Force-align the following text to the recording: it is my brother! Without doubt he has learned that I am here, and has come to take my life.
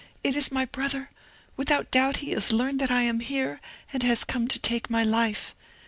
it 0.23 0.35
is 0.35 0.51
my 0.51 0.65
brother! 0.65 1.11
Without 1.55 1.91
doubt 1.91 2.17
he 2.25 2.31
has 2.31 2.51
learned 2.51 2.79
that 2.79 2.89
I 2.89 3.03
am 3.03 3.19
here, 3.19 3.61
and 3.93 4.01
has 4.01 4.23
come 4.23 4.47
to 4.47 4.57
take 4.57 4.89
my 4.89 5.03
life. 5.03 5.53